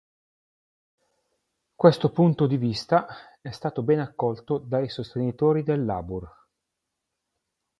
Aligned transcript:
Questo 1.75 2.09
punto 2.11 2.47
di 2.47 2.57
vista 2.57 3.05
è 3.39 3.51
stato 3.51 3.83
ben 3.83 3.99
accolto 3.99 4.57
dai 4.57 4.89
sostenitori 4.89 5.61
del 5.61 5.85
Labour. 5.85 6.47